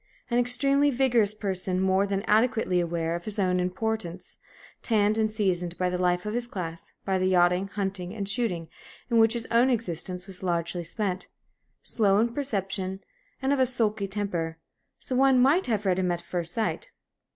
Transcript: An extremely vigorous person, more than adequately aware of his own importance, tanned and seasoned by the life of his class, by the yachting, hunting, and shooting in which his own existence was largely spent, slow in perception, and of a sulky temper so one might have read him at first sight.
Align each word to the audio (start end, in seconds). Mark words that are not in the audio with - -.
An 0.31 0.39
extremely 0.39 0.89
vigorous 0.89 1.35
person, 1.35 1.79
more 1.79 2.07
than 2.07 2.23
adequately 2.23 2.79
aware 2.79 3.13
of 3.15 3.25
his 3.25 3.37
own 3.37 3.59
importance, 3.59 4.39
tanned 4.81 5.15
and 5.15 5.31
seasoned 5.31 5.77
by 5.77 5.91
the 5.91 5.97
life 5.99 6.25
of 6.25 6.33
his 6.33 6.47
class, 6.47 6.91
by 7.05 7.19
the 7.19 7.27
yachting, 7.27 7.67
hunting, 7.67 8.11
and 8.15 8.27
shooting 8.27 8.67
in 9.11 9.19
which 9.19 9.33
his 9.33 9.45
own 9.51 9.69
existence 9.69 10.25
was 10.25 10.41
largely 10.41 10.83
spent, 10.83 11.27
slow 11.83 12.17
in 12.17 12.33
perception, 12.33 13.01
and 13.43 13.53
of 13.53 13.59
a 13.59 13.65
sulky 13.67 14.07
temper 14.07 14.57
so 14.99 15.15
one 15.15 15.39
might 15.39 15.67
have 15.67 15.85
read 15.85 15.99
him 15.99 16.11
at 16.11 16.19
first 16.23 16.51
sight. 16.55 16.89